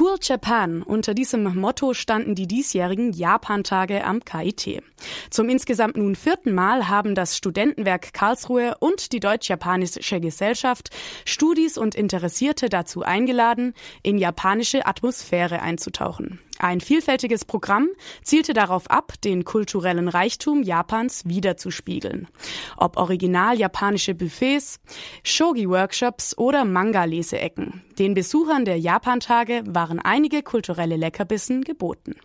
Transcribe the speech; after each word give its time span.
Cool 0.00 0.16
Japan. 0.22 0.82
Unter 0.82 1.12
diesem 1.12 1.42
Motto 1.56 1.92
standen 1.92 2.34
die 2.34 2.46
diesjährigen 2.46 3.12
Japan-Tage 3.12 4.02
am 4.02 4.24
KIT. 4.24 4.82
Zum 5.28 5.50
insgesamt 5.50 5.98
nun 5.98 6.16
vierten 6.16 6.54
Mal 6.54 6.88
haben 6.88 7.14
das 7.14 7.36
Studentenwerk 7.36 8.14
Karlsruhe 8.14 8.76
und 8.78 9.12
die 9.12 9.20
Deutsch-Japanische 9.20 10.20
Gesellschaft 10.20 10.88
Studis 11.26 11.76
und 11.76 11.94
Interessierte 11.94 12.70
dazu 12.70 13.02
eingeladen, 13.02 13.74
in 14.02 14.16
japanische 14.16 14.86
Atmosphäre 14.86 15.60
einzutauchen. 15.60 16.40
Ein 16.60 16.82
vielfältiges 16.82 17.46
Programm 17.46 17.88
zielte 18.22 18.52
darauf 18.52 18.90
ab, 18.90 19.14
den 19.24 19.44
kulturellen 19.44 20.08
Reichtum 20.08 20.62
Japans 20.62 21.22
wiederzuspiegeln. 21.24 22.28
Ob 22.76 22.98
original 22.98 23.58
japanische 23.58 24.14
Buffets, 24.14 24.78
Shogi-Workshops 25.24 26.36
oder 26.36 26.66
Manga-Leseecken. 26.66 27.82
Den 27.98 28.12
Besuchern 28.12 28.66
der 28.66 28.78
Japantage 28.78 29.62
waren 29.68 30.00
einige 30.00 30.42
kulturelle 30.42 30.96
Leckerbissen 30.96 31.64
geboten. 31.64 32.16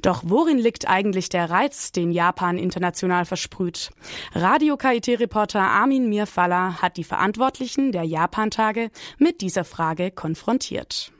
Doch 0.00 0.22
worin 0.24 0.58
liegt 0.58 0.88
eigentlich 0.88 1.28
der 1.28 1.50
Reiz, 1.50 1.92
den 1.92 2.10
Japan 2.10 2.56
international 2.56 3.26
versprüht? 3.26 3.90
Radio 4.32 4.78
KIT-Reporter 4.78 5.60
Armin 5.60 6.08
Mirfalla 6.08 6.80
hat 6.80 6.96
die 6.96 7.04
Verantwortlichen 7.04 7.92
der 7.92 8.04
Japantage 8.04 8.90
mit 9.18 9.42
dieser 9.42 9.64
Frage 9.64 10.10
konfrontiert. 10.10 11.12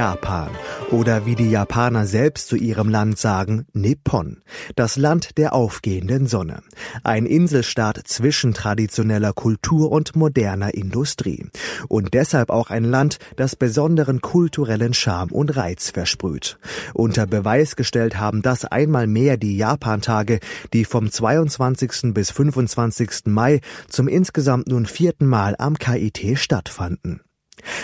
Japan 0.00 0.48
oder 0.90 1.26
wie 1.26 1.34
die 1.34 1.50
Japaner 1.50 2.06
selbst 2.06 2.48
zu 2.48 2.56
ihrem 2.56 2.88
Land 2.88 3.18
sagen, 3.18 3.66
Nippon, 3.74 4.38
das 4.74 4.96
Land 4.96 5.36
der 5.36 5.52
aufgehenden 5.52 6.26
Sonne. 6.26 6.62
Ein 7.04 7.26
Inselstaat 7.26 8.00
zwischen 8.06 8.54
traditioneller 8.54 9.34
Kultur 9.34 9.92
und 9.92 10.16
moderner 10.16 10.72
Industrie. 10.72 11.44
Und 11.88 12.14
deshalb 12.14 12.48
auch 12.48 12.70
ein 12.70 12.84
Land, 12.84 13.18
das 13.36 13.56
besonderen 13.56 14.22
kulturellen 14.22 14.94
Charme 14.94 15.32
und 15.32 15.54
Reiz 15.54 15.90
versprüht. 15.90 16.58
Unter 16.94 17.26
Beweis 17.26 17.76
gestellt 17.76 18.18
haben 18.18 18.40
das 18.40 18.64
einmal 18.64 19.06
mehr 19.06 19.36
die 19.36 19.58
Japantage, 19.58 20.40
die 20.72 20.86
vom 20.86 21.10
22. 21.10 22.14
bis 22.14 22.30
25. 22.30 23.26
Mai 23.26 23.60
zum 23.90 24.08
insgesamt 24.08 24.66
nun 24.68 24.86
vierten 24.86 25.26
Mal 25.26 25.56
am 25.58 25.76
KIT 25.76 26.38
stattfanden. 26.38 27.20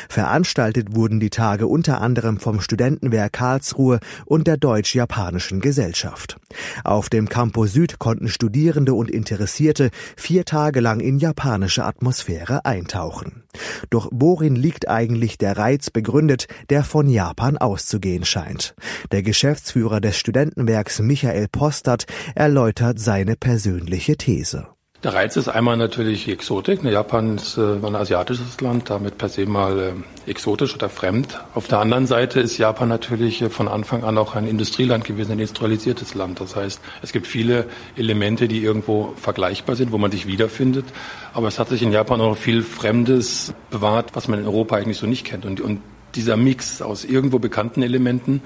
Veranstaltet 0.09 0.95
wurden 0.95 1.21
die 1.21 1.31
Tage 1.31 1.67
unter 1.67 2.01
anderem 2.01 2.39
vom 2.39 2.61
Studentenwerk 2.61 3.33
Karlsruhe 3.33 4.01
und 4.25 4.47
der 4.47 4.57
Deutsch-Japanischen 4.57 5.61
Gesellschaft. 5.61 6.37
Auf 6.85 7.09
dem 7.09 7.29
Campus 7.29 7.73
Süd 7.73 7.99
konnten 7.99 8.29
Studierende 8.29 8.95
und 8.95 9.11
Interessierte 9.11 9.91
vier 10.17 10.45
Tage 10.45 10.81
lang 10.81 11.01
in 11.01 11.19
japanische 11.19 11.85
Atmosphäre 11.85 12.65
eintauchen. 12.65 13.45
Doch 13.91 14.09
worin 14.13 14.57
liegt 14.57 14.89
eigentlich 14.89 15.39
der 15.39 15.57
Reiz 15.57 15.91
begründet, 15.91 16.47
der 16.71 16.85
von 16.85 17.09
Japan 17.09 17.59
auszugehen 17.59 18.25
scheint? 18.25 18.75
Der 19.13 19.23
Geschäftsführer 19.23 20.01
des 20.01 20.17
Studentenwerks 20.17 21.01
Michael 21.01 21.49
Postert 21.49 22.07
erläutert 22.35 22.99
seine 22.99 23.37
persönliche 23.37 24.17
These. 24.17 24.76
Der 25.07 25.15
Reiz 25.15 25.37
ist 25.37 25.47
einmal 25.47 25.77
natürlich 25.77 26.25
die 26.25 26.33
Exotik. 26.33 26.83
Japan 26.83 27.37
ist 27.37 27.57
äh, 27.59 27.61
ein 27.61 27.95
asiatisches 27.95 28.61
Land, 28.61 28.91
damit 28.91 29.19
per 29.19 29.29
se 29.29 29.47
mal 29.47 29.79
äh, 29.79 30.29
exotisch 30.29 30.75
oder 30.75 30.89
fremd. 30.89 31.39
Auf 31.55 31.69
der 31.69 31.79
anderen 31.79 32.09
Seite 32.09 32.41
ist 32.41 32.59
Japan 32.59 32.89
natürlich 32.89 33.41
äh, 33.41 33.48
von 33.48 33.69
Anfang 33.69 34.03
an 34.03 34.19
auch 34.19 34.35
ein 34.35 34.48
Industrieland 34.48 35.05
gewesen, 35.05 35.31
ein 35.31 35.39
industrialisiertes 35.39 36.17
Land. 36.17 36.41
Das 36.41 36.57
heißt, 36.57 36.81
es 37.03 37.13
gibt 37.13 37.29
viele 37.29 37.67
Elemente, 37.95 38.48
die 38.48 38.64
irgendwo 38.64 39.13
vergleichbar 39.14 39.77
sind, 39.77 39.92
wo 39.92 39.98
man 39.98 40.11
sich 40.11 40.27
wiederfindet. 40.27 40.86
Aber 41.35 41.47
es 41.47 41.61
hat 41.61 41.69
sich 41.69 41.83
in 41.83 41.92
Japan 41.92 42.20
auch 42.20 42.36
viel 42.36 42.64
Fremdes 42.64 43.55
bewahrt, 43.70 44.11
was 44.14 44.27
man 44.27 44.41
in 44.41 44.45
Europa 44.47 44.75
eigentlich 44.75 44.98
so 44.98 45.07
nicht 45.07 45.25
kennt. 45.25 45.47
Und, 45.47 45.61
und 45.61 45.83
dieser 46.17 46.36
Mix 46.36 46.83
aus 46.83 47.05
irgendwo 47.05 47.39
bekannten 47.39 47.85
Elementen 47.85 48.42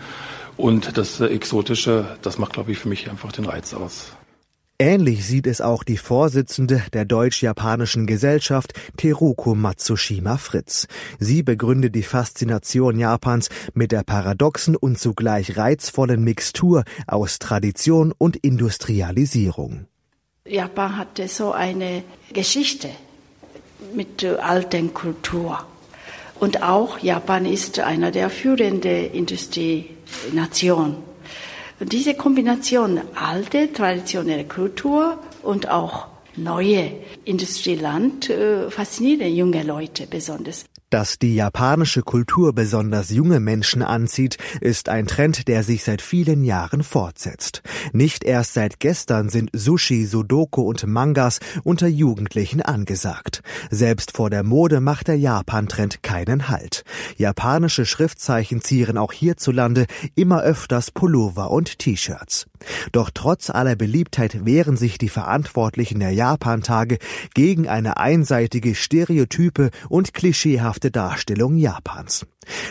und 0.58 0.98
das 0.98 1.22
Exotische, 1.22 2.18
das 2.20 2.36
macht, 2.36 2.52
glaube 2.52 2.70
ich, 2.70 2.78
für 2.78 2.90
mich 2.90 3.08
einfach 3.08 3.32
den 3.32 3.46
Reiz 3.46 3.72
aus. 3.72 4.12
Ähnlich 4.80 5.26
sieht 5.26 5.46
es 5.46 5.60
auch 5.60 5.84
die 5.84 5.98
Vorsitzende 5.98 6.82
der 6.94 7.04
Deutsch-Japanischen 7.04 8.06
Gesellschaft, 8.06 8.72
Teruko 8.96 9.54
Matsushima 9.54 10.38
Fritz. 10.38 10.88
Sie 11.18 11.42
begründet 11.42 11.94
die 11.94 12.02
Faszination 12.02 12.98
Japans 12.98 13.50
mit 13.74 13.92
der 13.92 14.04
paradoxen 14.04 14.76
und 14.76 14.98
zugleich 14.98 15.58
reizvollen 15.58 16.24
Mixtur 16.24 16.84
aus 17.06 17.38
Tradition 17.38 18.14
und 18.16 18.36
Industrialisierung. 18.36 19.84
Japan 20.46 20.96
hatte 20.96 21.28
so 21.28 21.52
eine 21.52 22.02
Geschichte 22.32 22.88
mit 23.94 24.24
alten 24.24 24.94
Kultur. 24.94 25.62
Und 26.36 26.62
auch 26.62 26.98
Japan 27.00 27.44
ist 27.44 27.80
einer 27.80 28.10
der 28.10 28.30
führenden 28.30 29.12
Industrienationen 29.12 31.09
diese 31.80 32.14
Kombination 32.14 33.00
alte, 33.14 33.72
traditionelle 33.72 34.44
Kultur 34.44 35.18
und 35.42 35.68
auch 35.68 36.08
neue 36.36 36.92
Industrieland 37.24 38.30
äh, 38.30 38.70
faszinieren 38.70 39.34
junge 39.34 39.62
Leute 39.62 40.06
besonders. 40.06 40.64
Dass 40.90 41.20
die 41.20 41.36
japanische 41.36 42.02
Kultur 42.02 42.52
besonders 42.52 43.10
junge 43.10 43.38
Menschen 43.38 43.82
anzieht, 43.82 44.38
ist 44.60 44.88
ein 44.88 45.06
Trend, 45.06 45.46
der 45.46 45.62
sich 45.62 45.84
seit 45.84 46.02
vielen 46.02 46.42
Jahren 46.42 46.82
fortsetzt. 46.82 47.62
Nicht 47.92 48.24
erst 48.24 48.54
seit 48.54 48.80
gestern 48.80 49.28
sind 49.28 49.50
Sushi, 49.52 50.04
Sudoku 50.04 50.62
und 50.62 50.84
Mangas 50.88 51.38
unter 51.62 51.86
Jugendlichen 51.86 52.60
angesagt. 52.60 53.42
Selbst 53.70 54.16
vor 54.16 54.30
der 54.30 54.42
Mode 54.42 54.80
macht 54.80 55.06
der 55.06 55.16
Japan-Trend 55.16 56.02
keinen 56.02 56.48
Halt. 56.48 56.82
Japanische 57.16 57.86
Schriftzeichen 57.86 58.60
zieren 58.60 58.98
auch 58.98 59.12
hierzulande 59.12 59.86
immer 60.16 60.42
öfters 60.42 60.90
Pullover 60.90 61.52
und 61.52 61.78
T-Shirts. 61.78 62.49
Doch 62.92 63.10
trotz 63.12 63.50
aller 63.50 63.76
Beliebtheit 63.76 64.44
wehren 64.44 64.76
sich 64.76 64.98
die 64.98 65.08
Verantwortlichen 65.08 66.00
der 66.00 66.12
Japan-Tage 66.12 66.98
gegen 67.34 67.68
eine 67.68 67.96
einseitige, 67.96 68.74
stereotype 68.74 69.70
und 69.88 70.14
klischeehafte 70.14 70.90
Darstellung 70.90 71.56
Japans. 71.56 72.26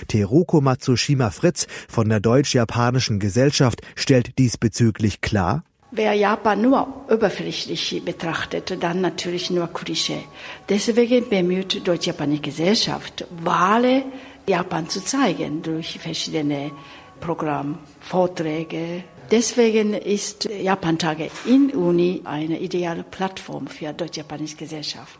Teruko 0.07 0.61
Matsushima 0.61 1.29
Fritz 1.29 1.67
von 1.88 2.09
der 2.09 2.19
Deutsch-Japanischen 2.19 3.19
Gesellschaft 3.19 3.81
stellt 3.95 4.38
diesbezüglich 4.38 5.22
klar, 5.22 5.63
Wer 5.91 6.13
Japan 6.13 6.61
nur 6.61 7.06
oberflächlich 7.09 8.03
betrachtet, 8.06 8.77
dann 8.83 9.01
natürlich 9.01 9.50
nur 9.50 9.73
Klischee. 9.73 10.23
Deswegen 10.69 11.27
bemüht 11.29 11.88
Deutsch-Japanische 11.88 12.44
Gesellschaft, 12.44 13.25
wahre 13.44 14.03
Japan 14.47 14.88
zu 14.88 15.03
zeigen 15.03 15.63
durch 15.63 15.97
verschiedene 15.97 16.69
Programme, 17.19 17.79
Vorträge. 18.01 19.03
Deswegen 19.31 19.94
ist 19.94 20.45
Japan-Tage 20.45 21.29
in 21.45 21.69
Uni 21.69 22.22
eine 22.23 22.59
ideale 22.59 23.03
Plattform 23.03 23.67
für 23.67 23.94
Deutsch-Japanische 23.94 24.57
Gesellschaft. 24.57 25.19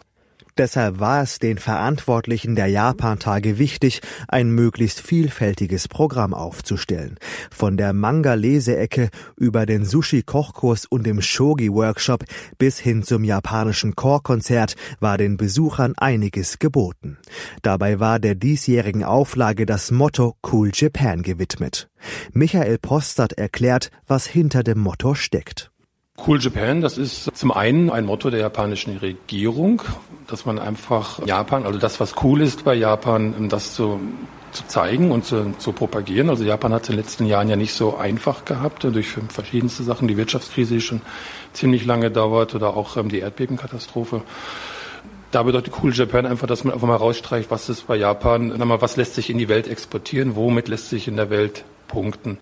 Deshalb 0.58 1.00
war 1.00 1.24
es 1.24 1.40
den 1.40 1.58
Verantwortlichen 1.58 2.56
der 2.56 2.68
Japan-Tage 2.68 3.58
wichtig, 3.58 4.02
ein 4.28 4.52
möglichst 4.52 5.00
vielfältiges 5.02 5.88
Programm 5.88 6.34
aufzustellen. 6.34 7.18
Von 7.52 7.78
der 7.78 7.94
Manga-Leseecke 7.94 9.10
über 9.38 9.66
den 9.66 9.86
Sushi-Kochkurs 9.86 10.86
und 10.86 11.06
dem 11.06 11.22
Shogi-Workshop 11.22 12.26
bis 12.58 12.80
hin 12.80 13.04
zum 13.04 13.24
japanischen 13.24 13.96
Chorkonzert 13.96 14.76
war 15.00 15.18
den 15.18 15.38
Besuchern 15.38 15.94
einiges 15.98 16.60
geboten. 16.60 17.18
Dabei 17.62 18.00
war 18.00 18.20
der 18.20 18.36
diesjährigen 18.36 19.04
Auflage 19.04 19.66
das 19.66 19.92
Motto 19.92 20.36
Cool 20.44 20.72
Japan 20.74 21.22
gewidmet. 21.22 21.90
Michael 22.34 22.78
Postert 22.78 23.34
erklärt, 23.34 23.92
was 24.08 24.26
hinter 24.26 24.64
dem 24.64 24.80
Motto 24.80 25.16
steckt. 25.16 25.72
Cool 26.26 26.40
Japan, 26.40 26.82
das 26.82 26.98
ist 26.98 27.36
zum 27.36 27.52
einen 27.52 27.90
ein 27.90 28.06
Motto 28.06 28.30
der 28.30 28.40
japanischen 28.40 28.98
Regierung, 28.98 29.82
dass 30.28 30.46
man 30.46 30.60
einfach 30.60 31.26
Japan, 31.26 31.66
also 31.66 31.80
das, 31.80 32.00
was 32.00 32.16
cool 32.24 32.42
ist 32.42 32.66
bei 32.66 32.76
Japan, 32.76 33.50
das 33.50 33.74
zu, 33.74 34.00
zu 34.52 34.68
zeigen 34.68 35.12
und 35.12 35.26
zu, 35.26 35.54
zu 35.58 35.72
propagieren. 35.72 36.30
Also 36.30 36.44
Japan 36.44 36.74
hat 36.74 36.84
es 36.84 36.90
in 36.90 36.96
den 36.96 37.04
letzten 37.04 37.26
Jahren 37.26 37.50
ja 37.50 37.56
nicht 37.56 37.74
so 37.74 37.98
einfach 37.98 38.46
gehabt, 38.46 38.84
durch 38.84 39.08
verschiedenste 39.30 39.84
Sachen. 39.84 40.08
Die 40.08 40.18
Wirtschaftskrise, 40.18 40.76
die 40.76 40.82
schon 40.82 41.02
ziemlich 41.54 41.86
lange 41.86 42.12
dauert 42.12 42.54
oder 42.54 42.76
auch 42.76 42.98
ähm, 42.98 43.10
die 43.10 43.20
Erdbebenkatastrophe. 43.20 44.22
Da 45.32 45.44
bedeutet 45.44 45.74
Cool 45.82 45.94
Japan 45.94 46.26
einfach, 46.26 46.48
dass 46.48 46.64
man 46.64 46.74
einfach 46.74 46.88
mal 46.88 46.96
rausstreicht, 46.96 47.52
was 47.52 47.70
ist 47.70 47.88
bei 47.88 47.96
Japan, 47.96 48.54
was 48.82 48.98
lässt 48.98 49.16
sich 49.16 49.30
in 49.30 49.38
die 49.38 49.48
Welt 49.48 49.68
exportieren, 49.68 50.36
womit 50.36 50.68
lässt 50.68 50.90
sich 50.90 51.08
in 51.08 51.16
der 51.16 51.30
Welt 51.30 51.66
punkten. 51.88 52.40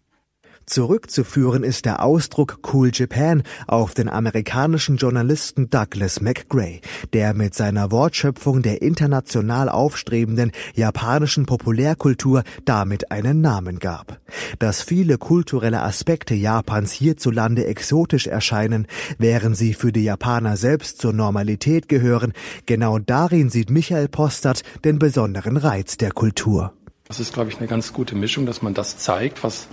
Zurückzuführen 0.67 1.63
ist 1.63 1.85
der 1.85 2.03
Ausdruck 2.03 2.59
Cool 2.73 2.91
Japan 2.93 3.43
auf 3.67 3.93
den 3.93 4.09
amerikanischen 4.09 4.97
Journalisten 4.97 5.69
Douglas 5.69 6.19
McGray, 6.19 6.81
der 7.13 7.33
mit 7.33 7.55
seiner 7.55 7.89
Wortschöpfung 7.89 8.61
der 8.63 8.81
international 8.81 9.69
aufstrebenden 9.69 10.51
japanischen 10.75 11.45
Populärkultur 11.45 12.43
damit 12.65 13.11
einen 13.11 13.39
Namen 13.39 13.79
gab. 13.79 14.19
Dass 14.59 14.81
viele 14.81 15.17
kulturelle 15.17 15.83
Aspekte 15.83 16.35
Japans 16.35 16.91
hierzulande 16.91 17.65
exotisch 17.65 18.27
erscheinen, 18.27 18.87
während 19.17 19.55
sie 19.55 19.73
für 19.73 19.93
die 19.93 20.03
Japaner 20.03 20.57
selbst 20.57 20.99
zur 20.99 21.13
Normalität 21.13 21.87
gehören, 21.87 22.33
genau 22.65 22.99
darin 22.99 23.49
sieht 23.49 23.69
Michael 23.69 24.09
Postert 24.09 24.63
den 24.83 24.99
besonderen 24.99 25.55
Reiz 25.55 25.95
der 25.95 26.11
Kultur. 26.11 26.73
Das 27.07 27.21
ist, 27.21 27.31
glaube 27.31 27.49
ich, 27.51 27.57
eine 27.57 27.67
ganz 27.67 27.93
gute 27.93 28.15
Mischung, 28.15 28.45
dass 28.45 28.61
man 28.61 28.73
das 28.73 28.97
zeigt, 28.97 29.41
was 29.45 29.69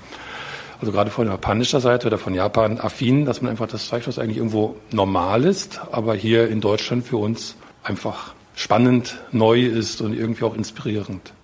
also 0.81 0.93
gerade 0.93 1.11
von 1.11 1.27
japanischer 1.27 1.81
Seite 1.81 2.07
oder 2.07 2.19
von 2.19 2.35
Japan 2.35 2.79
affin, 2.81 3.25
dass 3.25 3.41
man 3.43 3.51
einfach 3.51 3.67
das 3.67 3.93
was 3.93 4.19
eigentlich 4.19 4.39
irgendwo 4.39 4.77
normal 4.93 5.45
ist, 5.45 5.81
aber 5.93 6.15
hier 6.15 6.49
in 6.49 6.61
Deutschland 6.61 7.07
für 7.07 7.17
uns 7.17 7.57
einfach 7.83 8.35
spannend, 8.55 9.19
neu 9.33 9.63
ist 9.63 10.01
und 10.01 10.15
irgendwie 10.15 10.45
auch 10.45 10.57
inspirierend. 10.57 11.33